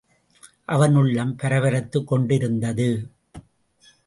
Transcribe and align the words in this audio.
அவன் 0.65 0.95
உள்ளம் 0.95 1.35
பரபரத்துக் 1.35 2.07
கொண்டிருந்தது. 2.07 3.11